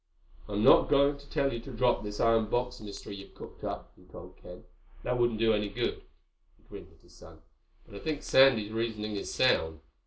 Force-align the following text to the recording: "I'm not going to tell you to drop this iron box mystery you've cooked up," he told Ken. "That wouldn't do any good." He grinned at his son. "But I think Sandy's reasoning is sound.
"I'm 0.49 0.63
not 0.63 0.89
going 0.89 1.19
to 1.19 1.29
tell 1.29 1.53
you 1.53 1.59
to 1.59 1.69
drop 1.71 2.01
this 2.01 2.19
iron 2.19 2.47
box 2.47 2.79
mystery 2.81 3.17
you've 3.17 3.35
cooked 3.35 3.63
up," 3.63 3.93
he 3.95 4.03
told 4.05 4.35
Ken. 4.37 4.63
"That 5.03 5.19
wouldn't 5.19 5.37
do 5.37 5.53
any 5.53 5.69
good." 5.69 6.01
He 6.57 6.63
grinned 6.67 6.91
at 6.91 7.03
his 7.03 7.13
son. 7.13 7.43
"But 7.85 7.93
I 7.93 7.99
think 7.99 8.23
Sandy's 8.23 8.71
reasoning 8.71 9.15
is 9.15 9.31
sound. 9.31 9.81